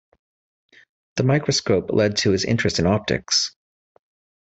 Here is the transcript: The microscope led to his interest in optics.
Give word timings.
The 1.17 1.21
microscope 1.23 1.91
led 1.91 2.17
to 2.17 2.31
his 2.31 2.43
interest 2.43 2.79
in 2.79 2.87
optics. 2.87 3.55